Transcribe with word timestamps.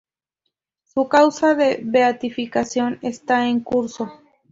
Su 0.83 1.07
Causa 1.07 1.53
de 1.53 1.79
Beatificación 1.83 2.97
está 3.03 3.47
en 3.47 3.59
curso. 3.59 4.11